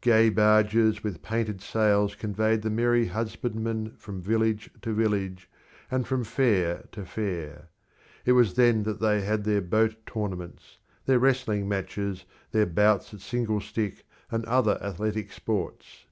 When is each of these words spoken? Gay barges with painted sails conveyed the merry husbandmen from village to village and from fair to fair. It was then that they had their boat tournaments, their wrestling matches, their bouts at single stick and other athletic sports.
Gay 0.00 0.30
barges 0.30 1.04
with 1.04 1.22
painted 1.22 1.60
sails 1.60 2.16
conveyed 2.16 2.62
the 2.62 2.70
merry 2.70 3.06
husbandmen 3.06 3.92
from 3.96 4.20
village 4.20 4.68
to 4.82 4.92
village 4.92 5.48
and 5.92 6.08
from 6.08 6.24
fair 6.24 6.86
to 6.90 7.04
fair. 7.04 7.68
It 8.24 8.32
was 8.32 8.54
then 8.54 8.82
that 8.82 8.98
they 8.98 9.20
had 9.20 9.44
their 9.44 9.62
boat 9.62 9.94
tournaments, 10.04 10.78
their 11.04 11.20
wrestling 11.20 11.68
matches, 11.68 12.24
their 12.50 12.66
bouts 12.66 13.14
at 13.14 13.20
single 13.20 13.60
stick 13.60 14.04
and 14.28 14.44
other 14.46 14.76
athletic 14.82 15.30
sports. 15.30 16.04